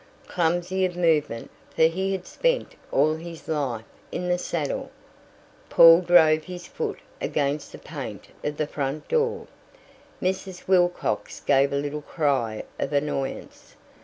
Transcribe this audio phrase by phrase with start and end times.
[0.25, 4.89] Clumsy of movement for he had spent all his life in the saddle
[5.69, 9.45] Paul drove his foot against the paint of the front door.
[10.19, 10.67] Mrs.
[10.67, 13.75] Wilcox gave a little cry of annoyance.